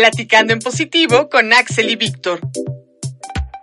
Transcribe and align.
Platicando 0.00 0.52
en 0.52 0.60
positivo 0.60 1.28
con 1.28 1.52
Axel 1.52 1.90
y 1.90 1.96
Víctor. 1.96 2.38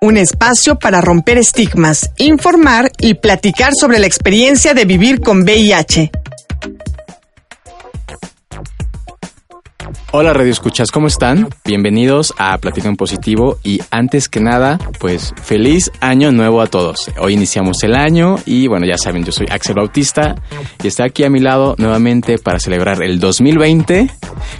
Un 0.01 0.17
espacio 0.17 0.77
para 0.77 0.99
romper 0.99 1.37
estigmas, 1.37 2.11
informar 2.17 2.91
y 2.99 3.13
platicar 3.13 3.71
sobre 3.73 3.99
la 3.99 4.07
experiencia 4.07 4.73
de 4.73 4.83
vivir 4.83 5.21
con 5.21 5.43
VIH. 5.43 6.11
Hola 10.17 10.31
Radio 10.31 10.53
Escuchas, 10.53 10.91
¿cómo 10.91 11.07
están? 11.07 11.49
Bienvenidos 11.65 12.33
a 12.37 12.57
Platicando 12.57 12.91
en 12.91 12.95
Positivo 12.95 13.57
y 13.65 13.81
antes 13.91 14.29
que 14.29 14.39
nada, 14.39 14.79
pues 14.97 15.33
feliz 15.43 15.91
año 15.99 16.31
nuevo 16.31 16.61
a 16.61 16.67
todos. 16.67 17.11
Hoy 17.19 17.33
iniciamos 17.33 17.83
el 17.83 17.95
año 17.95 18.37
y 18.45 18.67
bueno, 18.67 18.85
ya 18.85 18.97
saben, 18.97 19.25
yo 19.25 19.33
soy 19.33 19.47
Axel 19.51 19.75
Bautista 19.75 20.35
y 20.81 20.87
está 20.87 21.03
aquí 21.03 21.25
a 21.25 21.29
mi 21.29 21.41
lado 21.41 21.75
nuevamente 21.79 22.37
para 22.37 22.59
celebrar 22.59 23.03
el 23.03 23.19
2020 23.19 24.09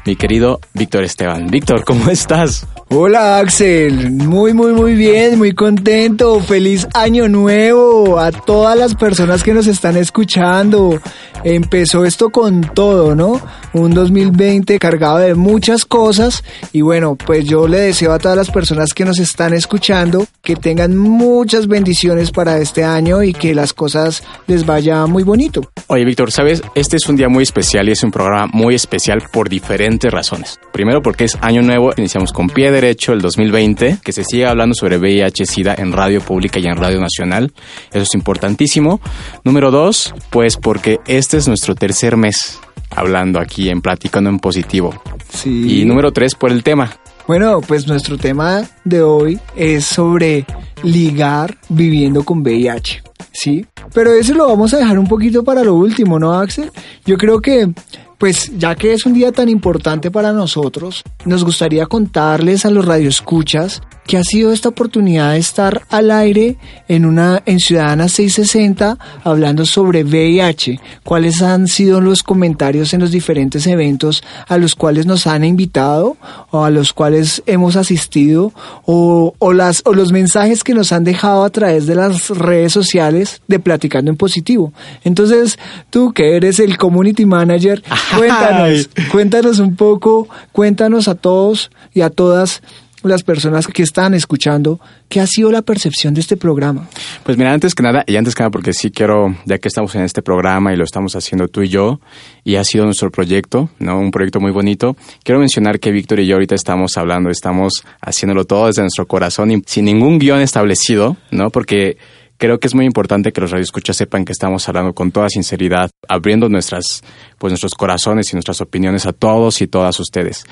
mi 0.06 0.16
querido 0.16 0.60
Víctor 0.74 1.04
Esteban. 1.04 1.48
Víctor, 1.48 1.84
¿cómo 1.84 2.10
estás? 2.10 2.68
Hola 2.90 3.40
Axel, 3.40 4.12
muy 4.12 4.54
muy 4.54 4.72
muy 4.74 4.94
bien, 4.94 5.40
muy 5.40 5.54
contento, 5.54 6.40
feliz 6.40 6.88
año 6.94 7.28
nuevo 7.28 8.20
a 8.20 8.32
todas 8.32 8.78
las 8.78 8.94
personas 8.94 9.42
que 9.42 9.54
nos 9.54 9.68
están 9.68 9.98
escuchando. 9.98 11.00
Empezó 11.44 12.06
esto 12.06 12.30
con 12.30 12.62
todo, 12.62 13.16
¿no? 13.16 13.42
Un 13.74 13.94
2020 13.94 14.78
cargado 14.78 15.18
de 15.18 15.34
muchas 15.46 15.86
cosas 15.86 16.44
y 16.74 16.82
bueno, 16.82 17.16
pues 17.16 17.46
yo 17.46 17.68
le 17.68 17.80
deseo 17.80 18.14
a 18.14 18.18
todas 18.18 18.36
las 18.36 18.50
personas 18.50 18.96
que 18.96 19.06
nos 19.06 19.20
están 19.20 19.54
escuchando 19.54 20.26
que 20.42 20.56
tengan 20.56 20.98
muchas 20.98 21.68
bendiciones 21.68 22.32
para 22.32 22.58
este 22.58 22.84
año 22.84 23.22
y 23.22 23.32
que 23.32 23.54
las 23.54 23.72
cosas 23.72 24.24
les 24.48 24.66
vaya 24.66 25.06
muy 25.06 25.22
bonito. 25.22 25.62
Oye 25.86 26.04
Víctor, 26.04 26.32
sabes, 26.32 26.64
este 26.74 26.98
es 26.98 27.08
un 27.08 27.16
día 27.16 27.30
muy 27.30 27.44
especial 27.44 27.88
y 27.88 27.92
es 27.92 28.04
un 28.04 28.10
programa 28.10 28.50
muy 28.52 28.74
especial 28.74 29.22
por 29.32 29.48
diferentes 29.48 30.12
razones. 30.12 30.60
Primero 30.74 31.04
porque 31.04 31.26
es 31.26 31.38
año 31.42 31.62
nuevo, 31.62 31.94
iniciamos 31.96 32.32
con 32.32 32.50
pie 32.50 32.72
derecho 32.72 33.14
el 33.14 33.22
2020, 33.22 34.00
que 34.04 34.12
se 34.14 34.24
sigue 34.24 34.48
hablando 34.48 34.74
sobre 34.74 34.98
VIH-Sida 34.98 35.76
en 35.78 35.92
radio 35.92 36.22
pública 36.22 36.60
y 36.60 36.66
en 36.66 36.76
radio 36.76 37.00
nacional. 37.00 37.54
Eso 37.92 38.02
es 38.02 38.16
importantísimo. 38.16 39.00
Número 39.44 39.70
dos, 39.70 40.16
pues 40.32 40.58
porque 40.58 41.00
este 41.06 41.38
es 41.38 41.48
nuestro 41.48 41.76
tercer 41.76 42.18
mes 42.18 42.60
hablando 42.90 43.40
aquí 43.40 43.70
en 43.70 43.82
Platicando 43.82 44.30
en 44.30 44.40
Positivo. 44.40 44.94
Sí. 45.36 45.82
Y 45.82 45.86
número 45.86 46.12
tres, 46.12 46.34
por 46.36 46.52
el 46.52 46.64
tema. 46.64 46.92
Bueno, 47.28 47.62
pues 47.62 47.88
nuestro 47.88 48.18
tema 48.18 48.64
de 48.84 49.02
hoy 49.02 49.40
es 49.56 49.86
sobre 49.86 50.46
ligar 50.84 51.58
viviendo 51.70 52.24
con 52.24 52.42
VIH, 52.42 53.04
¿sí? 53.32 53.66
Pero 53.94 54.14
eso 54.14 54.34
lo 54.34 54.48
vamos 54.48 54.74
a 54.74 54.78
dejar 54.78 55.00
un 55.00 55.08
poquito 55.08 55.44
para 55.44 55.64
lo 55.64 55.74
último, 55.74 56.20
¿no, 56.20 56.34
Axel? 56.34 56.72
Yo 57.06 57.18
creo 57.18 57.40
que 57.42 57.70
pues 58.18 58.52
ya 58.58 58.76
que 58.76 58.94
es 58.94 59.06
un 59.06 59.14
día 59.14 59.32
tan 59.32 59.50
importante 59.50 60.10
para 60.10 60.32
nosotros, 60.32 61.04
nos 61.26 61.44
gustaría 61.44 61.86
contarles 61.86 62.66
a 62.66 62.70
los 62.70 62.86
radioescuchas 62.86 63.82
que 64.06 64.18
ha 64.18 64.24
sido 64.24 64.52
esta 64.52 64.70
oportunidad 64.70 65.34
de 65.34 65.40
estar 65.40 65.84
al 65.90 66.12
aire 66.12 66.58
en 66.88 67.06
una 67.06 67.42
en 67.46 67.60
Ciudadana 67.60 68.08
660 68.08 68.98
hablando 69.24 69.66
sobre 69.66 70.04
VIH, 70.04 70.80
cuáles 71.04 71.42
han 71.42 71.68
sido 71.68 72.02
los 72.02 72.24
comentarios 72.24 72.94
en 72.94 73.02
los 73.02 73.12
diferentes 73.12 73.66
eventos 73.68 74.24
a 74.48 74.58
los 74.58 74.76
cuales 74.76 75.06
nos 75.06 75.28
han 75.28 75.44
invitado 75.44 76.18
o 76.52 76.64
a 76.64 76.70
los 76.70 76.94
cuales 76.94 77.42
hemos 77.46 77.76
asistido 77.76 78.54
o, 78.86 79.34
o 79.40 79.54
las 79.54 79.82
o 79.86 79.94
los 79.94 80.12
mensajes 80.12 80.64
que 80.64 80.74
nos 80.74 80.92
han 80.92 81.04
dejado 81.04 81.44
a 81.44 81.50
través 81.50 81.86
de 81.86 81.96
las 81.96 82.30
redes 82.30 82.74
sociales 82.74 83.42
de 83.48 83.60
Platicando 83.60 84.12
en 84.12 84.18
Positivo. 84.18 84.74
Entonces, 85.04 85.58
tú 85.90 86.14
que 86.14 86.36
eres 86.36 86.60
el 86.60 86.78
community 86.78 87.26
manager, 87.26 87.84
cuéntanos, 88.18 88.90
cuéntanos 89.12 89.60
un 89.60 89.76
poco, 89.76 90.28
cuéntanos 90.52 91.08
a 91.08 91.16
todos 91.16 91.72
y 91.94 92.02
a 92.02 92.10
todas 92.10 92.62
las 93.10 93.24
personas 93.24 93.68
que 93.68 93.84
están 93.84 94.14
escuchando, 94.14 94.80
¿qué 95.10 95.22
ha 95.22 95.28
sido 95.28 95.52
la 95.52 95.62
percepción 95.62 96.14
de 96.14 96.22
este 96.22 96.38
programa? 96.38 96.88
Pues 97.24 97.38
mira, 97.38 97.54
antes 97.54 97.76
que 97.76 97.84
nada, 97.84 98.04
y 98.08 98.16
antes 98.16 98.36
que 98.36 98.44
nada 98.44 98.52
porque 98.52 98.74
sí 98.74 98.92
quiero, 98.92 99.36
ya 99.46 99.58
que 99.58 99.68
estamos 99.68 99.94
en 99.96 100.02
este 100.02 100.22
programa 100.22 100.74
y 100.74 100.78
lo 100.78 100.84
estamos 100.84 101.16
haciendo 101.16 101.48
tú 101.48 101.62
y 101.62 101.70
yo, 101.70 102.00
y 102.44 102.56
ha 102.56 102.64
sido 102.64 102.86
nuestro 102.86 103.12
proyecto, 103.12 103.70
¿no? 103.80 104.00
Un 104.00 104.12
proyecto 104.12 104.40
muy 104.40 104.52
bonito, 104.52 104.96
quiero 105.24 105.40
mencionar 105.40 105.80
que 105.80 105.92
Víctor 105.92 106.20
y 106.20 106.28
yo 106.28 106.36
ahorita 106.36 106.56
estamos 106.56 106.98
hablando, 106.98 107.30
estamos 107.30 107.84
haciéndolo 108.02 108.46
todo 108.46 108.68
desde 108.68 108.82
nuestro 108.82 109.08
corazón 109.08 109.52
y 109.52 109.62
sin 109.66 109.86
ningún 109.86 110.20
guion 110.20 110.42
establecido, 110.42 111.18
¿no? 111.32 111.50
Porque 111.50 111.98
creo 112.38 112.60
que 112.60 112.68
es 112.68 112.76
muy 112.76 112.86
importante 112.86 113.32
que 113.32 113.42
los 113.42 113.52
radioescuchas 113.52 113.96
sepan 113.96 114.26
que 114.26 114.32
estamos 114.32 114.68
hablando 114.68 114.94
con 114.94 115.12
toda 115.12 115.30
sinceridad, 115.30 115.90
abriendo 116.08 116.50
nuestras, 116.50 117.04
pues 117.38 117.52
nuestros 117.52 117.74
corazones 117.74 118.32
y 118.32 118.36
nuestras 118.36 118.62
opiniones 118.62 119.06
a 119.06 119.14
todos 119.14 119.62
y 119.62 119.68
todas 119.68 120.00
ustedes. 120.00 120.44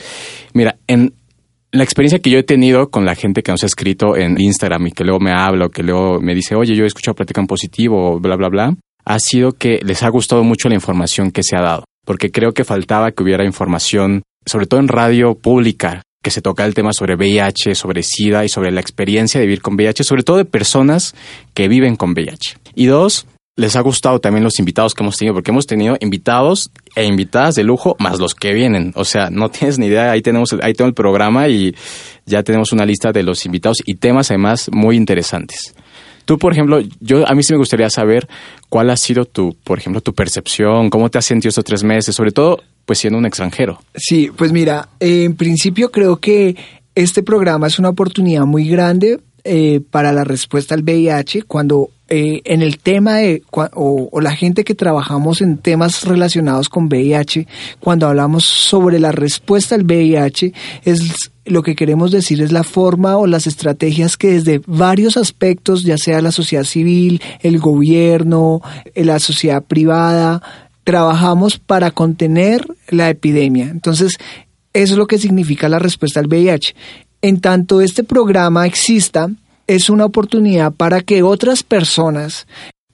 Mira, 0.53 0.77
en 0.87 1.13
la 1.73 1.83
experiencia 1.83 2.19
que 2.19 2.29
yo 2.29 2.37
he 2.37 2.43
tenido 2.43 2.89
con 2.89 3.03
la 3.03 3.15
gente 3.15 3.41
que 3.41 3.51
nos 3.51 3.63
ha 3.63 3.65
escrito 3.65 4.15
en 4.15 4.39
Instagram 4.39 4.87
y 4.87 4.91
que 4.91 5.03
luego 5.03 5.19
me 5.19 5.31
habla 5.31 5.65
o 5.65 5.69
que 5.69 5.81
luego 5.81 6.21
me 6.21 6.35
dice, 6.35 6.55
oye, 6.55 6.75
yo 6.75 6.83
he 6.83 6.87
escuchado 6.87 7.15
Platican 7.15 7.47
Positivo 7.47 8.13
o 8.13 8.19
bla, 8.19 8.35
bla, 8.35 8.49
bla, 8.49 8.75
ha 9.05 9.19
sido 9.19 9.53
que 9.53 9.79
les 9.83 10.03
ha 10.03 10.09
gustado 10.09 10.43
mucho 10.43 10.69
la 10.69 10.75
información 10.75 11.31
que 11.31 11.41
se 11.41 11.55
ha 11.55 11.61
dado. 11.61 11.83
Porque 12.05 12.31
creo 12.31 12.53
que 12.53 12.63
faltaba 12.63 13.11
que 13.11 13.23
hubiera 13.23 13.43
información, 13.43 14.21
sobre 14.45 14.67
todo 14.67 14.79
en 14.79 14.87
radio 14.87 15.33
pública, 15.33 16.03
que 16.23 16.29
se 16.29 16.43
toca 16.43 16.63
el 16.63 16.75
tema 16.75 16.93
sobre 16.93 17.15
VIH, 17.15 17.73
sobre 17.73 18.03
SIDA 18.03 18.45
y 18.45 18.49
sobre 18.49 18.71
la 18.71 18.79
experiencia 18.79 19.39
de 19.39 19.47
vivir 19.47 19.63
con 19.63 19.73
VIH, 19.73 20.03
sobre 20.03 20.23
todo 20.23 20.37
de 20.37 20.45
personas 20.45 21.15
que 21.55 21.67
viven 21.67 21.95
con 21.95 22.11
VIH. 22.11 22.57
Y 22.75 22.85
dos, 22.85 23.25
les 23.55 23.75
ha 23.75 23.81
gustado 23.81 24.19
también 24.19 24.43
los 24.43 24.57
invitados 24.59 24.93
que 24.93 25.03
hemos 25.03 25.17
tenido, 25.17 25.35
porque 25.35 25.51
hemos 25.51 25.67
tenido 25.67 25.95
invitados 25.99 26.71
e 26.95 27.05
invitadas 27.05 27.55
de 27.55 27.63
lujo, 27.63 27.95
más 27.99 28.19
los 28.19 28.33
que 28.33 28.53
vienen. 28.53 28.91
O 28.95 29.05
sea, 29.05 29.29
no 29.29 29.49
tienes 29.51 29.77
ni 29.77 29.87
idea, 29.87 30.11
ahí 30.11 30.21
tenemos, 30.21 30.55
ahí 30.61 30.73
tengo 30.73 30.87
el 30.87 30.95
programa 30.95 31.47
y 31.47 31.75
ya 32.25 32.43
tenemos 32.43 32.71
una 32.71 32.85
lista 32.85 33.11
de 33.11 33.23
los 33.23 33.45
invitados 33.45 33.77
y 33.85 33.95
temas 33.95 34.31
además 34.31 34.69
muy 34.71 34.95
interesantes. 34.95 35.75
Tú, 36.25 36.37
por 36.37 36.53
ejemplo, 36.53 36.81
yo 37.01 37.27
a 37.27 37.35
mí 37.35 37.43
sí 37.43 37.51
me 37.51 37.59
gustaría 37.59 37.89
saber 37.89 38.29
cuál 38.69 38.89
ha 38.89 38.97
sido 38.97 39.25
tu, 39.25 39.57
por 39.63 39.77
ejemplo, 39.77 39.99
tu 39.99 40.13
percepción, 40.13 40.89
cómo 40.89 41.09
te 41.09 41.17
has 41.17 41.25
sentido 41.25 41.49
estos 41.49 41.65
tres 41.65 41.83
meses, 41.83 42.15
sobre 42.15 42.31
todo, 42.31 42.59
pues 42.85 42.99
siendo 42.99 43.19
un 43.19 43.25
extranjero. 43.25 43.81
Sí, 43.93 44.31
pues 44.35 44.53
mira, 44.53 44.87
en 45.01 45.35
principio 45.35 45.91
creo 45.91 46.17
que 46.17 46.55
este 46.95 47.23
programa 47.23 47.67
es 47.67 47.77
una 47.77 47.89
oportunidad 47.89 48.45
muy 48.45 48.69
grande 48.69 49.19
eh, 49.43 49.81
para 49.91 50.13
la 50.13 50.23
respuesta 50.23 50.75
al 50.75 50.83
VIH 50.83 51.43
cuando 51.43 51.89
eh, 52.15 52.43
en 52.45 52.61
el 52.61 52.77
tema 52.77 53.15
de, 53.15 53.41
o, 53.49 54.07
o, 54.11 54.21
la 54.21 54.35
gente 54.35 54.63
que 54.63 54.75
trabajamos 54.75 55.41
en 55.41 55.57
temas 55.57 56.03
relacionados 56.03 56.69
con 56.69 56.85
VIH, 56.85 57.47
cuando 57.79 58.05
hablamos 58.05 58.45
sobre 58.45 58.99
la 58.99 59.11
respuesta 59.11 59.73
al 59.73 59.83
VIH, 59.83 60.53
es 60.85 61.31
lo 61.45 61.63
que 61.63 61.75
queremos 61.75 62.11
decir 62.11 62.39
es 62.43 62.51
la 62.51 62.63
forma 62.63 63.17
o 63.17 63.25
las 63.25 63.47
estrategias 63.47 64.15
que 64.15 64.33
desde 64.33 64.61
varios 64.67 65.17
aspectos, 65.17 65.81
ya 65.81 65.97
sea 65.97 66.21
la 66.21 66.31
sociedad 66.31 66.65
civil, 66.65 67.19
el 67.41 67.57
gobierno, 67.57 68.61
la 68.93 69.17
sociedad 69.17 69.63
privada, 69.63 70.43
trabajamos 70.83 71.57
para 71.57 71.89
contener 71.89 72.63
la 72.89 73.09
epidemia. 73.09 73.69
Entonces, 73.71 74.19
eso 74.73 74.93
es 74.93 74.97
lo 74.99 75.07
que 75.07 75.17
significa 75.17 75.67
la 75.67 75.79
respuesta 75.79 76.19
al 76.19 76.27
VIH. 76.27 76.75
En 77.23 77.41
tanto 77.41 77.81
este 77.81 78.03
programa 78.03 78.67
exista, 78.67 79.31
es 79.67 79.89
una 79.89 80.05
oportunidad 80.05 80.71
para 80.73 81.01
que 81.01 81.23
otras 81.23 81.63
personas 81.63 82.47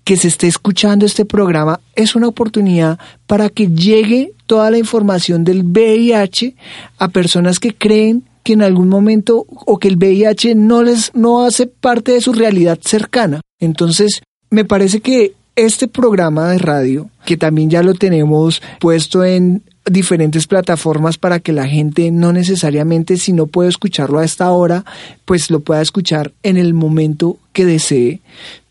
que 0.04 0.18
se 0.18 0.28
esté 0.28 0.48
escuchando 0.48 1.06
este 1.06 1.24
programa, 1.24 1.80
es 1.96 2.16
una 2.16 2.28
oportunidad 2.28 2.98
para 3.28 3.50
que 3.50 3.68
llegue 3.68 4.34
toda 4.48 4.72
la 4.72 4.80
información 4.80 5.44
del 5.44 5.64
VIH 5.64 6.56
a 6.98 7.10
personas 7.10 7.60
que 7.60 7.76
creen 7.76 8.24
que 8.42 8.54
en 8.54 8.64
algún 8.64 8.90
momento 8.90 9.46
o 9.48 9.78
que 9.78 9.88
el 9.88 9.98
VIH 9.98 10.56
no 10.56 10.82
les 10.82 11.14
no 11.14 11.46
hace 11.46 11.68
parte 11.68 12.14
de 12.14 12.22
su 12.22 12.34
realidad 12.34 12.80
cercana. 12.82 13.42
Entonces, 13.60 14.24
me 14.50 14.66
parece 14.66 15.00
que 15.02 15.36
este 15.56 15.88
programa 15.88 16.50
de 16.50 16.58
radio, 16.58 17.10
que 17.24 17.38
también 17.38 17.70
ya 17.70 17.84
lo 17.84 17.94
tenemos 17.94 18.64
puesto 18.80 19.24
en 19.24 19.62
diferentes 19.86 20.48
plataformas 20.48 21.18
para 21.18 21.40
que 21.40 21.54
la 21.54 21.68
gente 21.68 22.12
no 22.12 22.34
necesariamente 22.34 23.18
si 23.18 23.34
no 23.34 23.48
puede 23.48 23.70
escucharlo 23.70 24.20
a 24.20 24.26
esta 24.26 24.52
hora, 24.52 24.86
pues 25.26 25.50
lo 25.50 25.62
pueda 25.62 25.82
escuchar 25.82 26.32
en 26.44 26.58
el 26.58 26.74
momento 26.74 27.38
que 27.54 27.66
desee, 27.66 28.22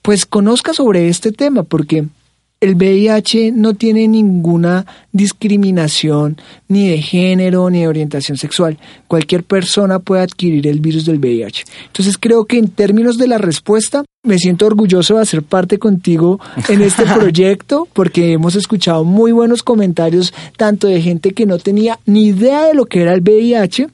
pues 0.03 0.27
conozca 0.27 0.73
sobre 0.73 1.09
este 1.09 1.33
tema, 1.33 1.63
porque 1.63 2.07
el 2.61 2.75
VIH 2.75 3.53
no 3.53 3.75
tiene 3.75 4.09
ninguna 4.09 4.85
discriminación 5.13 6.41
ni 6.67 6.89
de 6.89 7.01
género 7.01 7.71
ni 7.71 7.81
de 7.81 7.89
orientación 7.89 8.37
sexual. 8.37 8.79
Cualquier 9.07 9.45
persona 9.45 10.01
puede 10.01 10.23
adquirir 10.23 10.67
el 10.67 10.81
virus 10.81 11.05
del 11.05 11.19
VIH. 11.19 11.65
Entonces 11.87 12.19
creo 12.19 12.45
que 12.47 12.59
en 12.59 12.69
términos 12.69 13.17
de 13.17 13.29
la 13.29 13.39
respuesta, 13.39 14.05
me 14.25 14.39
siento 14.39 14.67
orgulloso 14.67 15.15
de 15.15 15.23
hacer 15.23 15.43
parte 15.43 15.79
contigo 15.79 16.41
en 16.69 16.83
este 16.83 17.05
proyecto 17.15 17.89
porque 17.93 18.33
hemos 18.33 18.57
escuchado 18.57 19.05
muy 19.05 19.33
buenos 19.33 19.63
comentarios 19.63 20.35
tanto 20.57 20.89
de 20.89 21.01
gente 21.01 21.33
que 21.33 21.47
no 21.47 21.59
tenía 21.59 21.99
ni 22.05 22.27
idea 22.27 22.65
de 22.65 22.75
lo 22.75 22.87
que 22.87 23.03
era 23.03 23.15
el 23.15 23.23
VIH 23.23 23.89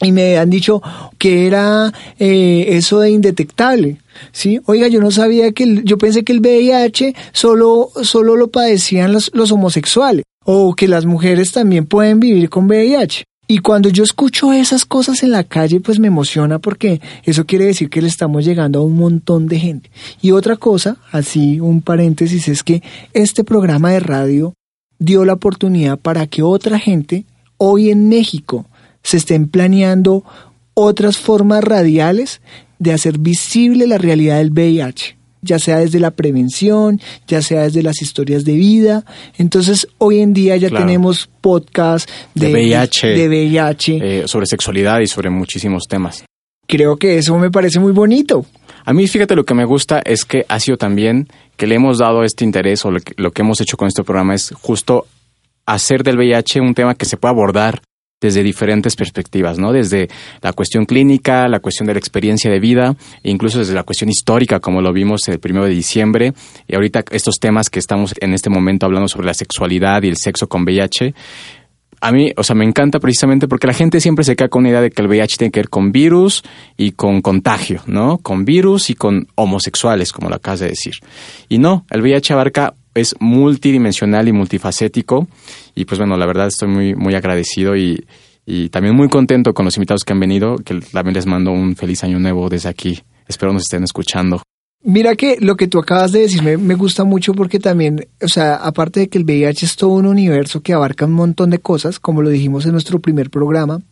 y 0.00 0.12
me 0.12 0.38
han 0.38 0.50
dicho 0.50 0.82
que 1.18 1.46
era 1.46 1.92
eh, 2.18 2.66
eso 2.68 3.00
de 3.00 3.10
indetectable. 3.10 3.98
Sí, 4.32 4.60
oiga, 4.66 4.88
yo 4.88 5.00
no 5.00 5.10
sabía 5.10 5.52
que 5.52 5.82
yo 5.84 5.98
pensé 5.98 6.24
que 6.24 6.32
el 6.32 6.40
VIH 6.40 7.14
solo, 7.32 7.90
solo 8.02 8.36
lo 8.36 8.48
padecían 8.48 9.12
los, 9.12 9.30
los 9.34 9.52
homosexuales 9.52 10.24
o 10.44 10.74
que 10.74 10.88
las 10.88 11.04
mujeres 11.04 11.52
también 11.52 11.86
pueden 11.86 12.20
vivir 12.20 12.48
con 12.48 12.66
VIH. 12.66 13.24
Y 13.50 13.60
cuando 13.60 13.88
yo 13.88 14.04
escucho 14.04 14.52
esas 14.52 14.84
cosas 14.84 15.22
en 15.22 15.30
la 15.30 15.42
calle, 15.42 15.80
pues 15.80 15.98
me 15.98 16.08
emociona 16.08 16.58
porque 16.58 17.00
eso 17.24 17.46
quiere 17.46 17.64
decir 17.64 17.88
que 17.88 18.02
le 18.02 18.08
estamos 18.08 18.44
llegando 18.44 18.78
a 18.78 18.82
un 18.84 18.96
montón 18.96 19.46
de 19.46 19.58
gente. 19.58 19.90
Y 20.20 20.32
otra 20.32 20.56
cosa, 20.56 20.98
así 21.12 21.58
un 21.58 21.80
paréntesis, 21.80 22.46
es 22.48 22.62
que 22.62 22.82
este 23.14 23.44
programa 23.44 23.90
de 23.90 24.00
radio 24.00 24.52
dio 24.98 25.24
la 25.24 25.32
oportunidad 25.32 25.98
para 25.98 26.26
que 26.26 26.42
otra 26.42 26.78
gente 26.78 27.24
hoy 27.56 27.90
en 27.90 28.10
México 28.10 28.66
se 29.02 29.16
estén 29.18 29.48
planeando 29.48 30.24
otras 30.74 31.18
formas 31.18 31.64
radiales 31.64 32.40
de 32.78 32.92
hacer 32.92 33.18
visible 33.18 33.86
la 33.86 33.98
realidad 33.98 34.38
del 34.38 34.50
VIH 34.50 35.18
ya 35.42 35.58
sea 35.58 35.78
desde 35.78 36.00
la 36.00 36.10
prevención, 36.10 37.00
ya 37.26 37.42
sea 37.42 37.62
desde 37.62 37.82
las 37.82 38.02
historias 38.02 38.44
de 38.44 38.54
vida. 38.54 39.04
Entonces, 39.36 39.88
hoy 39.98 40.20
en 40.20 40.32
día 40.32 40.56
ya 40.56 40.68
tenemos 40.68 41.28
podcasts 41.40 42.12
de, 42.34 42.52
VIH, 42.52 43.08
de 43.08 43.28
VIH. 43.28 43.98
Eh, 44.02 44.28
sobre 44.28 44.46
sexualidad 44.46 45.00
y 45.00 45.06
sobre 45.06 45.30
muchísimos 45.30 45.84
temas. 45.88 46.24
Creo 46.66 46.96
que 46.96 47.18
eso 47.18 47.38
me 47.38 47.50
parece 47.50 47.80
muy 47.80 47.92
bonito. 47.92 48.44
A 48.84 48.92
mí, 48.92 49.06
fíjate, 49.06 49.34
lo 49.34 49.44
que 49.44 49.54
me 49.54 49.64
gusta 49.64 50.00
es 50.04 50.24
que 50.24 50.44
ha 50.48 50.60
sido 50.60 50.76
también 50.76 51.28
que 51.56 51.66
le 51.66 51.76
hemos 51.76 51.98
dado 51.98 52.24
este 52.24 52.44
interés 52.44 52.84
o 52.84 52.90
lo 52.90 53.00
que, 53.00 53.14
lo 53.16 53.30
que 53.30 53.42
hemos 53.42 53.60
hecho 53.60 53.76
con 53.76 53.88
este 53.88 54.04
programa 54.04 54.34
es 54.34 54.52
justo 54.60 55.06
hacer 55.66 56.02
del 56.02 56.16
VIH 56.16 56.60
un 56.60 56.74
tema 56.74 56.94
que 56.94 57.04
se 57.04 57.16
pueda 57.16 57.32
abordar 57.32 57.80
desde 58.20 58.42
diferentes 58.42 58.96
perspectivas, 58.96 59.58
¿no? 59.58 59.72
Desde 59.72 60.08
la 60.42 60.52
cuestión 60.52 60.86
clínica, 60.86 61.46
la 61.48 61.60
cuestión 61.60 61.86
de 61.86 61.94
la 61.94 62.00
experiencia 62.00 62.50
de 62.50 62.58
vida, 62.58 62.96
e 63.22 63.30
incluso 63.30 63.60
desde 63.60 63.74
la 63.74 63.84
cuestión 63.84 64.10
histórica, 64.10 64.58
como 64.60 64.82
lo 64.82 64.92
vimos 64.92 65.28
el 65.28 65.38
primero 65.38 65.66
de 65.66 65.70
diciembre, 65.70 66.32
y 66.66 66.74
ahorita 66.74 67.04
estos 67.12 67.36
temas 67.40 67.70
que 67.70 67.78
estamos 67.78 68.14
en 68.20 68.34
este 68.34 68.50
momento 68.50 68.86
hablando 68.86 69.08
sobre 69.08 69.26
la 69.26 69.34
sexualidad 69.34 70.02
y 70.02 70.08
el 70.08 70.16
sexo 70.16 70.48
con 70.48 70.64
VIH. 70.64 71.14
A 72.00 72.12
mí, 72.12 72.32
o 72.36 72.44
sea, 72.44 72.54
me 72.54 72.64
encanta 72.64 73.00
precisamente 73.00 73.48
porque 73.48 73.66
la 73.66 73.72
gente 73.72 74.00
siempre 74.00 74.24
se 74.24 74.36
queda 74.36 74.48
con 74.48 74.60
una 74.60 74.70
idea 74.70 74.80
de 74.80 74.90
que 74.90 75.02
el 75.02 75.08
VIH 75.08 75.36
tiene 75.36 75.50
que 75.50 75.60
ver 75.60 75.68
con 75.68 75.90
virus 75.90 76.44
y 76.76 76.92
con 76.92 77.20
contagio, 77.22 77.82
¿no? 77.86 78.18
Con 78.18 78.44
virus 78.44 78.90
y 78.90 78.94
con 78.94 79.26
homosexuales, 79.34 80.12
como 80.12 80.28
lo 80.28 80.36
acabas 80.36 80.60
de 80.60 80.68
decir. 80.68 80.94
Y 81.48 81.58
no, 81.58 81.86
el 81.90 82.02
VIH 82.02 82.32
abarca 82.32 82.74
es 82.98 83.14
multidimensional 83.20 84.28
y 84.28 84.32
multifacético. 84.32 85.28
Y 85.74 85.84
pues 85.84 85.98
bueno, 85.98 86.16
la 86.16 86.26
verdad 86.26 86.48
estoy 86.48 86.68
muy, 86.68 86.94
muy 86.94 87.14
agradecido 87.14 87.76
y, 87.76 88.04
y 88.44 88.68
también 88.70 88.94
muy 88.94 89.08
contento 89.08 89.54
con 89.54 89.64
los 89.64 89.76
invitados 89.76 90.04
que 90.04 90.12
han 90.12 90.20
venido, 90.20 90.56
que 90.56 90.80
también 90.92 91.14
les 91.14 91.26
mando 91.26 91.52
un 91.52 91.76
feliz 91.76 92.02
año 92.04 92.18
nuevo 92.18 92.48
desde 92.48 92.68
aquí. 92.68 93.00
Espero 93.26 93.52
nos 93.52 93.62
estén 93.62 93.84
escuchando. 93.84 94.42
Mira 94.82 95.16
que 95.16 95.36
lo 95.40 95.56
que 95.56 95.66
tú 95.66 95.78
acabas 95.78 96.12
de 96.12 96.20
decir 96.20 96.42
me, 96.42 96.74
gusta 96.74 97.04
mucho 97.04 97.34
porque 97.34 97.58
también, 97.58 98.08
o 98.22 98.28
sea, 98.28 98.54
aparte 98.54 99.00
de 99.00 99.08
que 99.08 99.18
el 99.18 99.24
VIH 99.24 99.66
es 99.66 99.76
todo 99.76 99.90
un 99.90 100.06
universo 100.06 100.62
que 100.62 100.72
abarca 100.72 101.04
un 101.04 101.12
montón 101.12 101.50
de 101.50 101.58
cosas, 101.58 101.98
como 101.98 102.22
lo 102.22 102.30
dijimos 102.30 102.64
en 102.64 102.72
nuestro 102.72 103.00
primer 103.00 103.28
programa, 103.28 103.82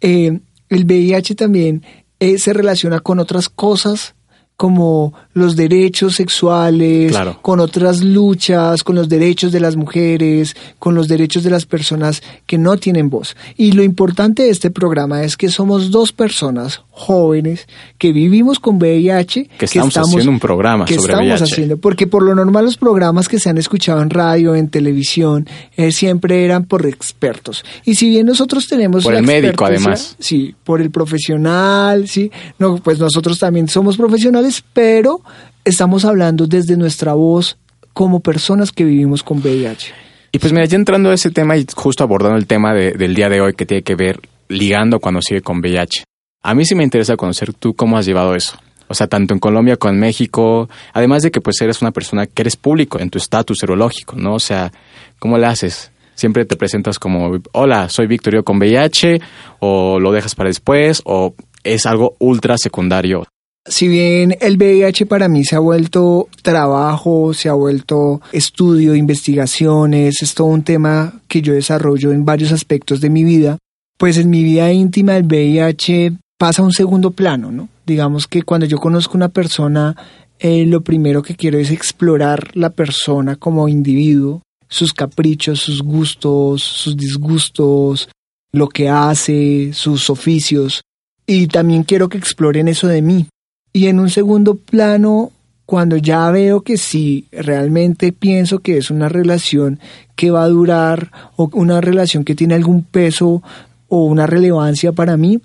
eh, 0.00 0.40
el 0.70 0.84
VIH 0.84 1.34
también 1.34 1.84
eh, 2.18 2.38
se 2.38 2.54
relaciona 2.54 3.00
con 3.00 3.18
otras 3.18 3.50
cosas 3.50 4.14
como 4.56 5.12
los 5.34 5.56
derechos 5.56 6.14
sexuales, 6.14 7.16
con 7.40 7.58
otras 7.58 8.02
luchas, 8.02 8.84
con 8.84 8.94
los 8.94 9.08
derechos 9.08 9.50
de 9.50 9.60
las 9.60 9.76
mujeres, 9.76 10.54
con 10.78 10.94
los 10.94 11.08
derechos 11.08 11.42
de 11.42 11.50
las 11.50 11.66
personas 11.66 12.22
que 12.46 12.58
no 12.58 12.76
tienen 12.76 13.10
voz. 13.10 13.36
Y 13.56 13.72
lo 13.72 13.82
importante 13.82 14.44
de 14.44 14.50
este 14.50 14.70
programa 14.70 15.22
es 15.24 15.36
que 15.36 15.48
somos 15.48 15.90
dos 15.90 16.12
personas 16.12 16.82
jóvenes 16.90 17.66
que 17.98 18.12
vivimos 18.12 18.60
con 18.60 18.76
VIH, 18.76 19.48
que 19.58 19.64
estamos, 19.64 19.96
haciendo 19.96 20.30
un 20.30 20.38
programa 20.38 20.84
que 20.84 20.94
sobre 20.94 21.14
estamos 21.14 21.42
haciendo, 21.42 21.78
porque 21.78 22.06
por 22.06 22.22
lo 22.22 22.34
normal 22.34 22.66
los 22.66 22.76
programas 22.76 23.28
que 23.28 23.40
se 23.40 23.48
han 23.48 23.58
escuchado 23.58 24.02
en 24.02 24.10
radio, 24.10 24.54
en 24.54 24.68
televisión, 24.68 25.48
eh, 25.76 25.90
siempre 25.90 26.44
eran 26.44 26.64
por 26.66 26.86
expertos. 26.86 27.64
Y 27.84 27.94
si 27.94 28.10
bien 28.10 28.26
nosotros 28.26 28.68
tenemos 28.68 29.04
por 29.04 29.14
el 29.14 29.24
médico 29.24 29.64
además, 29.64 30.16
sí, 30.18 30.54
por 30.62 30.82
el 30.82 30.90
profesional, 30.90 32.06
sí, 32.06 32.30
no, 32.58 32.76
pues 32.76 32.98
nosotros 32.98 33.38
también 33.38 33.68
somos 33.68 33.96
profesionales, 33.96 34.41
pero 34.72 35.20
estamos 35.64 36.04
hablando 36.04 36.46
desde 36.46 36.76
nuestra 36.76 37.14
voz 37.14 37.56
como 37.92 38.20
personas 38.20 38.72
que 38.72 38.84
vivimos 38.84 39.22
con 39.22 39.38
VIH. 39.38 39.92
Y 40.32 40.38
pues 40.38 40.52
mira, 40.52 40.64
ya 40.64 40.76
entrando 40.76 41.10
a 41.10 41.14
ese 41.14 41.30
tema 41.30 41.56
y 41.56 41.66
justo 41.74 42.02
abordando 42.02 42.38
el 42.38 42.46
tema 42.46 42.72
del 42.72 43.14
día 43.14 43.28
de 43.28 43.40
hoy 43.40 43.54
que 43.54 43.66
tiene 43.66 43.82
que 43.82 43.94
ver 43.94 44.20
ligando 44.48 44.98
cuando 44.98 45.20
sigue 45.20 45.42
con 45.42 45.58
VIH. 45.58 46.04
A 46.42 46.54
mí 46.54 46.64
sí 46.64 46.74
me 46.74 46.84
interesa 46.84 47.16
conocer 47.16 47.52
tú 47.52 47.74
cómo 47.74 47.98
has 47.98 48.06
llevado 48.06 48.34
eso. 48.34 48.58
O 48.88 48.94
sea, 48.94 49.06
tanto 49.06 49.32
en 49.32 49.40
Colombia 49.40 49.76
como 49.76 49.94
en 49.94 50.00
México, 50.00 50.68
además 50.92 51.22
de 51.22 51.30
que 51.30 51.40
pues 51.40 51.60
eres 51.60 51.80
una 51.80 51.92
persona 51.92 52.26
que 52.26 52.42
eres 52.42 52.56
público 52.56 52.98
en 52.98 53.10
tu 53.10 53.18
estatus 53.18 53.58
serológico, 53.58 54.16
¿no? 54.16 54.34
O 54.34 54.40
sea, 54.40 54.72
¿cómo 55.18 55.38
le 55.38 55.46
haces? 55.46 55.92
Siempre 56.14 56.44
te 56.44 56.56
presentas 56.56 56.98
como, 56.98 57.38
hola, 57.52 57.88
soy 57.88 58.06
Victorio 58.06 58.44
con 58.44 58.58
VIH, 58.58 59.20
o 59.60 59.98
lo 59.98 60.12
dejas 60.12 60.34
para 60.34 60.48
después, 60.48 61.00
o 61.04 61.34
es 61.64 61.86
algo 61.86 62.16
ultra 62.18 62.58
secundario. 62.58 63.24
Si 63.64 63.86
bien 63.86 64.36
el 64.40 64.56
VIH 64.56 65.06
para 65.06 65.28
mí 65.28 65.44
se 65.44 65.54
ha 65.54 65.60
vuelto 65.60 66.28
trabajo, 66.42 67.32
se 67.32 67.48
ha 67.48 67.52
vuelto 67.52 68.20
estudio, 68.32 68.96
investigaciones, 68.96 70.20
es 70.20 70.34
todo 70.34 70.48
un 70.48 70.64
tema 70.64 71.20
que 71.28 71.42
yo 71.42 71.52
desarrollo 71.52 72.10
en 72.10 72.24
varios 72.24 72.50
aspectos 72.50 73.00
de 73.00 73.08
mi 73.08 73.22
vida, 73.22 73.58
pues 73.98 74.18
en 74.18 74.30
mi 74.30 74.42
vida 74.42 74.72
íntima 74.72 75.16
el 75.16 75.24
VIH 75.24 76.14
pasa 76.36 76.62
a 76.62 76.64
un 76.64 76.72
segundo 76.72 77.12
plano, 77.12 77.52
¿no? 77.52 77.68
Digamos 77.86 78.26
que 78.26 78.42
cuando 78.42 78.66
yo 78.66 78.78
conozco 78.78 79.16
una 79.16 79.28
persona, 79.28 79.94
eh, 80.40 80.66
lo 80.66 80.80
primero 80.80 81.22
que 81.22 81.36
quiero 81.36 81.56
es 81.58 81.70
explorar 81.70 82.50
la 82.56 82.70
persona 82.70 83.36
como 83.36 83.68
individuo, 83.68 84.42
sus 84.68 84.92
caprichos, 84.92 85.60
sus 85.60 85.82
gustos, 85.82 86.64
sus 86.64 86.96
disgustos, 86.96 88.08
lo 88.50 88.68
que 88.68 88.88
hace, 88.88 89.70
sus 89.72 90.10
oficios, 90.10 90.82
y 91.28 91.46
también 91.46 91.84
quiero 91.84 92.08
que 92.08 92.18
exploren 92.18 92.66
eso 92.66 92.88
de 92.88 93.02
mí. 93.02 93.26
Y 93.72 93.86
en 93.86 93.98
un 93.98 94.10
segundo 94.10 94.56
plano, 94.56 95.32
cuando 95.64 95.96
ya 95.96 96.30
veo 96.30 96.60
que 96.60 96.76
si 96.76 97.26
realmente 97.32 98.12
pienso 98.12 98.58
que 98.58 98.76
es 98.76 98.90
una 98.90 99.08
relación 99.08 99.80
que 100.16 100.30
va 100.30 100.44
a 100.44 100.48
durar 100.48 101.10
o 101.36 101.48
una 101.54 101.80
relación 101.80 102.24
que 102.24 102.34
tiene 102.34 102.54
algún 102.54 102.82
peso 102.82 103.42
o 103.88 104.04
una 104.04 104.26
relevancia 104.26 104.92
para 104.92 105.16
mí, 105.16 105.40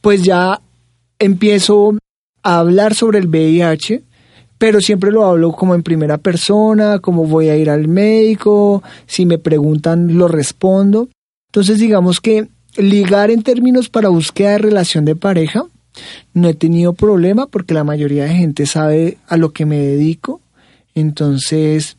pues 0.00 0.22
ya 0.22 0.60
empiezo 1.18 1.96
a 2.42 2.58
hablar 2.58 2.94
sobre 2.94 3.18
el 3.18 3.26
VIH, 3.26 4.02
pero 4.58 4.80
siempre 4.80 5.10
lo 5.10 5.24
hablo 5.24 5.52
como 5.52 5.74
en 5.74 5.82
primera 5.82 6.18
persona, 6.18 7.00
como 7.00 7.24
voy 7.24 7.48
a 7.48 7.56
ir 7.56 7.70
al 7.70 7.88
médico, 7.88 8.82
si 9.06 9.26
me 9.26 9.38
preguntan 9.38 10.16
lo 10.16 10.28
respondo. 10.28 11.08
Entonces 11.48 11.78
digamos 11.78 12.20
que 12.20 12.48
ligar 12.76 13.30
en 13.30 13.42
términos 13.42 13.88
para 13.88 14.08
búsqueda 14.08 14.50
de 14.50 14.58
relación 14.58 15.04
de 15.04 15.16
pareja, 15.16 15.64
no 16.32 16.48
he 16.48 16.54
tenido 16.54 16.92
problema 16.92 17.46
porque 17.46 17.74
la 17.74 17.84
mayoría 17.84 18.24
de 18.24 18.34
gente 18.34 18.66
sabe 18.66 19.18
a 19.26 19.36
lo 19.36 19.52
que 19.52 19.66
me 19.66 19.78
dedico. 19.78 20.40
Entonces, 20.94 21.96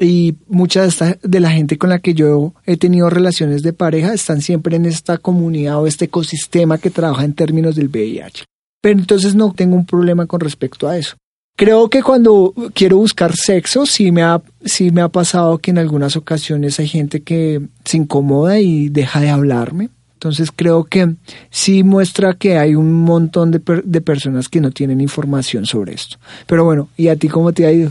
y 0.00 0.36
mucha 0.48 0.86
de, 0.86 1.40
la 1.40 1.50
gente 1.50 1.76
con 1.76 1.90
la 1.90 1.98
que 1.98 2.14
yo 2.14 2.54
he 2.64 2.76
tenido 2.76 3.10
relaciones 3.10 3.62
de 3.62 3.72
pareja 3.72 4.14
están 4.14 4.40
siempre 4.40 4.76
en 4.76 4.86
esta 4.86 5.18
comunidad 5.18 5.80
o 5.80 5.86
este 5.86 6.06
ecosistema 6.06 6.78
que 6.78 6.90
trabaja 6.90 7.24
en 7.24 7.34
términos 7.34 7.76
del 7.76 7.88
VIH. 7.88 8.44
Pero 8.80 8.98
entonces 8.98 9.34
no 9.34 9.52
tengo 9.52 9.76
un 9.76 9.84
problema 9.84 10.26
con 10.26 10.40
respecto 10.40 10.88
a 10.88 10.96
eso. 10.96 11.16
Creo 11.56 11.90
que 11.90 12.02
cuando 12.02 12.54
quiero 12.72 12.96
buscar 12.96 13.36
sexo, 13.36 13.84
sí 13.84 14.10
me 14.12 14.22
ha, 14.22 14.40
sí 14.64 14.90
me 14.90 15.02
ha 15.02 15.08
pasado 15.08 15.58
que 15.58 15.70
en 15.70 15.76
algunas 15.76 16.16
ocasiones 16.16 16.80
hay 16.80 16.88
gente 16.88 17.22
que 17.22 17.60
se 17.84 17.98
incomoda 17.98 18.58
y 18.58 18.88
deja 18.88 19.20
de 19.20 19.28
hablarme. 19.28 19.90
Entonces 20.20 20.52
creo 20.54 20.84
que 20.84 21.14
sí 21.48 21.82
muestra 21.82 22.34
que 22.34 22.58
hay 22.58 22.74
un 22.74 22.92
montón 22.92 23.50
de, 23.50 23.62
de, 23.82 24.00
personas 24.02 24.50
que 24.50 24.60
no 24.60 24.70
tienen 24.70 25.00
información 25.00 25.64
sobre 25.64 25.94
esto. 25.94 26.18
Pero 26.46 26.62
bueno, 26.62 26.90
¿y 26.98 27.08
a 27.08 27.16
ti 27.16 27.26
cómo 27.26 27.54
te 27.54 27.64
ha 27.64 27.72
ido? 27.72 27.90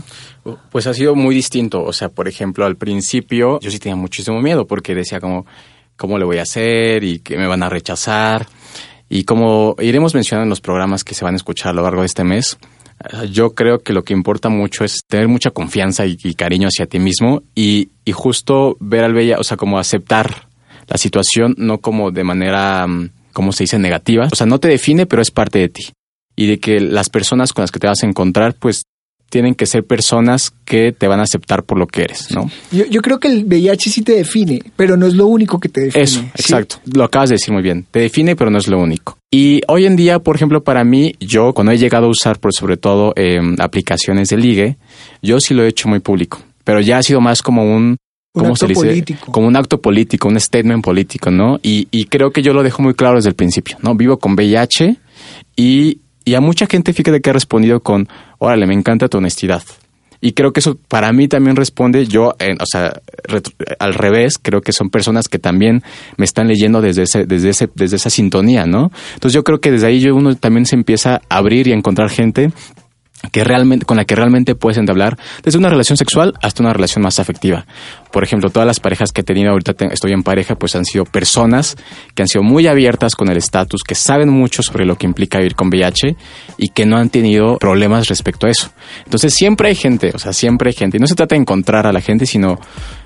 Pues 0.70 0.86
ha 0.86 0.94
sido 0.94 1.16
muy 1.16 1.34
distinto. 1.34 1.82
O 1.82 1.92
sea, 1.92 2.08
por 2.08 2.28
ejemplo, 2.28 2.64
al 2.64 2.76
principio 2.76 3.58
yo 3.58 3.68
sí 3.68 3.80
tenía 3.80 3.96
muchísimo 3.96 4.40
miedo 4.40 4.68
porque 4.68 4.94
decía 4.94 5.18
como, 5.18 5.44
¿cómo 5.96 6.18
le 6.18 6.24
voy 6.24 6.38
a 6.38 6.42
hacer? 6.42 7.02
Y 7.02 7.18
que 7.18 7.36
me 7.36 7.48
van 7.48 7.64
a 7.64 7.68
rechazar. 7.68 8.46
Y 9.08 9.24
como 9.24 9.74
iremos 9.80 10.14
mencionando 10.14 10.44
en 10.44 10.50
los 10.50 10.60
programas 10.60 11.02
que 11.02 11.14
se 11.16 11.24
van 11.24 11.34
a 11.34 11.36
escuchar 11.36 11.70
a 11.70 11.74
lo 11.74 11.82
largo 11.82 12.02
de 12.02 12.06
este 12.06 12.22
mes, 12.22 12.58
yo 13.32 13.54
creo 13.56 13.80
que 13.80 13.92
lo 13.92 14.04
que 14.04 14.12
importa 14.12 14.48
mucho 14.50 14.84
es 14.84 15.00
tener 15.04 15.26
mucha 15.26 15.50
confianza 15.50 16.06
y, 16.06 16.16
cariño 16.34 16.68
hacia 16.68 16.86
ti 16.86 17.00
mismo 17.00 17.42
y, 17.56 17.90
y 18.04 18.12
justo 18.12 18.76
ver 18.78 19.02
al 19.02 19.14
bella, 19.14 19.38
o 19.40 19.42
sea, 19.42 19.56
como 19.56 19.80
aceptar 19.80 20.48
la 20.90 20.98
situación 20.98 21.54
no 21.56 21.78
como 21.78 22.10
de 22.10 22.24
manera, 22.24 22.86
mm, 22.86 23.10
como 23.32 23.52
se 23.52 23.64
dice, 23.64 23.78
negativa. 23.78 24.28
O 24.30 24.36
sea, 24.36 24.46
no 24.46 24.58
te 24.58 24.68
define, 24.68 25.06
pero 25.06 25.22
es 25.22 25.30
parte 25.30 25.60
de 25.60 25.68
ti. 25.68 25.84
Y 26.36 26.46
de 26.46 26.58
que 26.58 26.80
las 26.80 27.08
personas 27.08 27.52
con 27.52 27.62
las 27.62 27.70
que 27.70 27.78
te 27.78 27.86
vas 27.86 28.02
a 28.02 28.06
encontrar, 28.06 28.54
pues 28.54 28.82
tienen 29.30 29.54
que 29.54 29.64
ser 29.64 29.84
personas 29.84 30.52
que 30.64 30.92
te 30.92 31.06
van 31.06 31.20
a 31.20 31.22
aceptar 31.22 31.62
por 31.62 31.78
lo 31.78 31.86
que 31.86 32.02
eres, 32.02 32.32
¿no? 32.32 32.50
Yo, 32.72 33.00
creo 33.00 33.20
que 33.20 33.28
el 33.28 33.44
VIH 33.44 33.88
sí 33.88 34.02
te 34.02 34.14
define, 34.14 34.60
pero 34.74 34.96
no 34.96 35.06
es 35.06 35.14
lo 35.14 35.26
único 35.26 35.60
que 35.60 35.68
te 35.68 35.82
define. 35.82 36.02
Eso, 36.02 36.20
exacto. 36.34 36.76
Lo 36.92 37.04
acabas 37.04 37.28
de 37.28 37.36
decir 37.36 37.54
muy 37.54 37.62
bien. 37.62 37.86
Te 37.88 38.00
define, 38.00 38.34
pero 38.34 38.50
no 38.50 38.58
es 38.58 38.66
lo 38.66 38.80
único. 38.80 39.16
Y 39.30 39.60
hoy 39.68 39.86
en 39.86 39.94
día, 39.94 40.18
por 40.18 40.34
ejemplo, 40.34 40.64
para 40.64 40.82
mí, 40.82 41.14
yo 41.20 41.52
cuando 41.52 41.70
he 41.70 41.78
llegado 41.78 42.06
a 42.06 42.10
usar, 42.10 42.40
por 42.40 42.52
sobre 42.52 42.76
todo, 42.76 43.12
em, 43.14 43.54
aplicaciones 43.60 44.30
de 44.30 44.36
ligue, 44.36 44.76
yo 45.22 45.38
sí 45.38 45.54
lo 45.54 45.62
he 45.62 45.68
hecho 45.68 45.88
muy 45.88 46.00
público. 46.00 46.42
Pero 46.64 46.80
ya 46.80 46.98
ha 46.98 47.02
sido 47.04 47.20
más 47.20 47.40
como 47.40 47.62
un 47.62 47.96
¿cómo 48.32 48.56
se 48.56 48.66
dice? 48.66 48.80
Político. 48.80 49.32
Como 49.32 49.48
un 49.48 49.56
acto 49.56 49.80
político, 49.80 50.28
un 50.28 50.38
statement 50.38 50.84
político, 50.84 51.30
¿no? 51.30 51.58
Y, 51.62 51.88
y 51.90 52.04
creo 52.04 52.30
que 52.30 52.42
yo 52.42 52.52
lo 52.52 52.62
dejo 52.62 52.82
muy 52.82 52.94
claro 52.94 53.16
desde 53.16 53.30
el 53.30 53.34
principio, 53.34 53.76
¿no? 53.82 53.94
Vivo 53.94 54.18
con 54.18 54.34
VIH 54.34 54.96
y, 55.56 56.00
y 56.24 56.34
a 56.34 56.40
mucha 56.40 56.66
gente, 56.66 56.92
fíjate 56.92 57.20
que 57.20 57.30
ha 57.30 57.34
respondido 57.34 57.80
con, 57.80 58.08
órale, 58.38 58.66
me 58.66 58.74
encanta 58.74 59.08
tu 59.08 59.18
honestidad. 59.18 59.62
Y 60.22 60.32
creo 60.32 60.52
que 60.52 60.60
eso 60.60 60.76
para 60.88 61.12
mí 61.12 61.28
también 61.28 61.56
responde, 61.56 62.06
yo, 62.06 62.34
o 62.34 62.66
sea, 62.70 63.00
al 63.78 63.94
revés, 63.94 64.38
creo 64.40 64.60
que 64.60 64.72
son 64.72 64.90
personas 64.90 65.28
que 65.28 65.38
también 65.38 65.82
me 66.18 66.26
están 66.26 66.46
leyendo 66.46 66.82
desde 66.82 67.04
ese, 67.04 67.24
desde 67.24 67.48
ese, 67.48 67.70
desde 67.74 67.96
esa 67.96 68.10
sintonía, 68.10 68.66
¿no? 68.66 68.90
Entonces 69.14 69.32
yo 69.32 69.44
creo 69.44 69.60
que 69.60 69.70
desde 69.70 69.86
ahí 69.86 70.00
yo 70.00 70.14
uno 70.14 70.34
también 70.36 70.66
se 70.66 70.76
empieza 70.76 71.22
a 71.30 71.38
abrir 71.38 71.68
y 71.68 71.72
a 71.72 71.74
encontrar 71.74 72.10
gente 72.10 72.52
que 73.32 73.44
realmente, 73.44 73.86
con 73.86 73.96
la 73.96 74.04
que 74.04 74.14
realmente 74.14 74.54
puedes 74.54 74.78
entablar 74.78 75.18
desde 75.42 75.58
una 75.58 75.68
relación 75.68 75.96
sexual 75.96 76.34
hasta 76.42 76.62
una 76.62 76.72
relación 76.72 77.02
más 77.02 77.18
afectiva. 77.18 77.66
Por 78.12 78.24
ejemplo, 78.24 78.50
todas 78.50 78.66
las 78.66 78.80
parejas 78.80 79.12
que 79.12 79.20
he 79.20 79.24
tenido 79.24 79.50
ahorita 79.50 79.74
estoy 79.90 80.12
en 80.12 80.22
pareja, 80.22 80.54
pues 80.56 80.74
han 80.74 80.84
sido 80.84 81.04
personas 81.04 81.76
que 82.14 82.22
han 82.22 82.28
sido 82.28 82.42
muy 82.42 82.66
abiertas 82.66 83.14
con 83.14 83.28
el 83.28 83.36
estatus, 83.36 83.82
que 83.82 83.94
saben 83.94 84.30
mucho 84.30 84.62
sobre 84.62 84.84
lo 84.84 84.96
que 84.96 85.06
implica 85.06 85.38
vivir 85.38 85.54
con 85.54 85.68
VIH 85.68 86.16
y 86.56 86.68
que 86.68 86.86
no 86.86 86.96
han 86.96 87.10
tenido 87.10 87.58
problemas 87.58 88.08
respecto 88.08 88.46
a 88.46 88.50
eso. 88.50 88.72
Entonces 89.04 89.34
siempre 89.34 89.68
hay 89.68 89.74
gente, 89.74 90.12
o 90.14 90.18
sea, 90.18 90.32
siempre 90.32 90.70
hay 90.70 90.74
gente. 90.74 90.96
Y 90.96 91.00
no 91.00 91.06
se 91.06 91.14
trata 91.14 91.34
de 91.34 91.40
encontrar 91.40 91.86
a 91.86 91.92
la 91.92 92.00
gente, 92.00 92.26
sino 92.26 92.58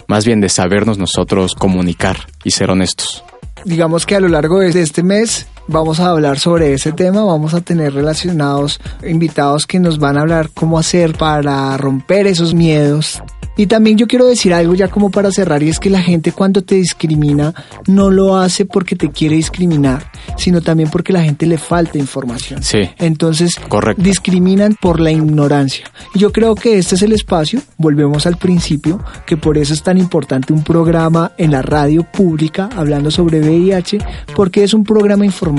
más 0.07 0.25
bien 0.25 0.41
de 0.41 0.49
sabernos 0.49 0.99
nosotros 0.99 1.55
comunicar 1.55 2.17
y 2.45 2.51
ser 2.51 2.71
honestos 2.71 3.25
digamos 3.65 4.07
que 4.07 4.15
a 4.15 4.21
lo 4.21 4.29
largo 4.29 4.61
de 4.61 4.81
este 4.81 5.03
mes 5.03 5.47
vamos 5.69 6.01
a 6.01 6.11
hablar 6.11 6.39
sobre 6.39 6.73
ese 6.73 6.93
tema, 6.93 7.25
vamos 7.25 7.55
a 7.55 7.61
tener 7.61 7.95
relacionados 7.95 8.81
invitados 9.07 9.67
que 9.67 9.81
nos 9.81 9.99
van 9.99 10.17
a 10.17 10.23
hablar 10.23 10.51
cómo 10.53 10.79
hacer 10.79 11.17
para 11.17 11.77
romper 11.77 12.27
esos 12.27 12.55
miedos 12.55 13.23
y 13.57 13.67
también 13.67 13.97
yo 13.97 14.09
quiero 14.09 14.27
decir 14.27 14.53
algo 14.53 14.75
ya 14.75 14.89
como 14.89 15.11
para 15.11 15.31
cerrar 15.31 15.63
y 15.63 15.69
es 15.69 15.79
que 15.79 15.89
la 15.89 16.03
gente 16.03 16.33
cuando 16.33 16.63
te 16.63 16.75
discrimina 16.75 17.55
no 17.87 18.11
lo 18.11 18.37
hace 18.37 18.65
porque 18.65 18.97
te 18.97 19.11
quiere 19.11 19.37
discriminar, 19.37 20.11
sino 20.37 20.61
también 20.61 20.91
porque 20.91 21.13
la 21.13 21.23
gente 21.23 21.47
le 21.47 21.57
falta 21.57 21.97
información. 21.97 22.65
Sí. 22.65 22.81
Entonces, 22.99 23.53
discriminan 23.97 24.75
por 24.81 24.99
la 24.99 25.13
ignorancia. 25.13 25.87
Y 26.15 26.19
yo 26.19 26.33
creo 26.33 26.57
que 26.57 26.79
este 26.79 26.97
es 26.97 27.03
el 27.03 27.13
espacio, 27.13 27.61
volvemos 27.77 28.27
al 28.27 28.39
principio, 28.39 29.01
que 29.25 29.37
por 29.37 29.57
eso 29.57 29.73
es 29.73 29.85
tan 29.85 29.99
importante 29.99 30.53
un 30.53 30.65
programa 30.65 31.31
en 31.39 31.53
la 31.53 31.63
radio 31.63 32.03
pública 32.03 32.69
hablando 32.77 33.13
sobre 33.13 33.41
VIH, 33.41 33.99
porque 34.35 34.65
es 34.65 34.75
un 34.75 34.83
programa 34.83 35.25
informativo 35.25 35.54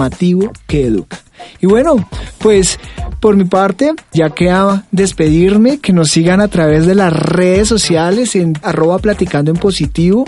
que 0.68 0.86
educa. 0.86 1.18
Y 1.62 1.68
bueno, 1.68 2.08
pues 2.40 2.80
por 3.20 3.36
mi 3.36 3.46
parte, 3.46 3.94
ya 4.14 4.30
queda 4.30 4.86
despedirme, 4.92 5.80
que 5.80 5.94
nos 5.94 6.10
sigan 6.10 6.42
a 6.42 6.48
través 6.48 6.86
de 6.86 6.96
las 6.96 7.12
redes 7.12 7.68
sociales 7.68 8.36
en 8.36 8.54
arroba 8.62 9.00
platicando 9.00 9.52
en 9.52 9.58
positivo 9.58 10.25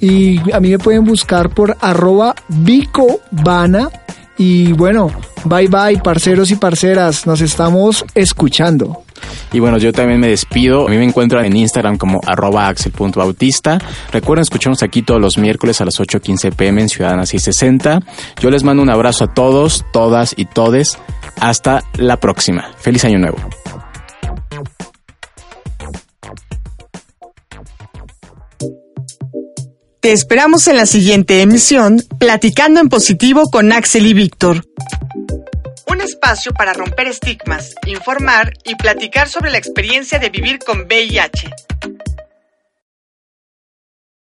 y 0.00 0.38
a 0.52 0.58
mí 0.58 0.70
me 0.70 0.78
pueden 0.78 1.04
buscar 1.04 1.50
por 1.50 1.76
arroba 1.80 2.34
bicobana 2.48 3.88
y 4.36 4.72
bueno, 4.72 5.12
bye 5.44 5.68
bye 5.68 6.00
parceros 6.02 6.50
y 6.50 6.56
parceras, 6.56 7.26
nos 7.26 7.40
estamos 7.40 8.04
escuchando. 8.14 9.04
Y 9.52 9.60
bueno, 9.60 9.78
yo 9.78 9.92
también 9.92 10.20
me 10.20 10.28
despido. 10.28 10.86
A 10.86 10.90
mí 10.90 10.96
me 10.96 11.04
encuentran 11.04 11.44
en 11.44 11.56
Instagram 11.56 11.96
como 11.96 12.20
arroba 12.26 12.68
axel.bautista. 12.68 13.78
Recuerden 14.12 14.42
escucharnos 14.42 14.82
aquí 14.82 15.02
todos 15.02 15.20
los 15.20 15.38
miércoles 15.38 15.80
a 15.80 15.84
las 15.84 15.98
8.15 15.98 16.54
pm 16.54 16.82
en 16.82 16.88
Ciudadanas 16.88 17.28
660. 17.30 18.00
Yo 18.40 18.50
les 18.50 18.62
mando 18.62 18.82
un 18.82 18.90
abrazo 18.90 19.24
a 19.24 19.34
todos, 19.34 19.84
todas 19.92 20.34
y 20.36 20.44
todes. 20.44 20.98
Hasta 21.40 21.82
la 21.96 22.18
próxima. 22.18 22.70
Feliz 22.78 23.04
año 23.04 23.18
nuevo. 23.18 23.38
Te 30.00 30.12
esperamos 30.12 30.66
en 30.66 30.78
la 30.78 30.86
siguiente 30.86 31.42
emisión, 31.42 32.02
Platicando 32.18 32.80
en 32.80 32.88
Positivo 32.88 33.50
con 33.50 33.70
Axel 33.70 34.06
y 34.06 34.14
Víctor. 34.14 34.64
Un 35.90 36.00
espacio 36.00 36.52
para 36.52 36.72
romper 36.72 37.08
estigmas, 37.08 37.74
informar 37.84 38.52
y 38.64 38.76
platicar 38.76 39.28
sobre 39.28 39.50
la 39.50 39.58
experiencia 39.58 40.20
de 40.20 40.30
vivir 40.30 40.60
con 40.60 40.82
VIH. 40.82 41.50